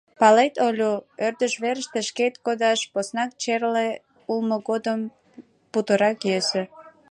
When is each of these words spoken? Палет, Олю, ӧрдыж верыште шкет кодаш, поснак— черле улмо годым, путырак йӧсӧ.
Палет, 0.19 0.53
Олю, 0.67 0.93
ӧрдыж 1.25 1.53
верыште 1.63 1.99
шкет 2.07 2.33
кодаш, 2.45 2.79
поснак— 2.93 3.31
черле 3.41 3.87
улмо 4.31 4.57
годым, 4.69 5.01
путырак 5.71 6.17
йӧсӧ. 6.29 6.61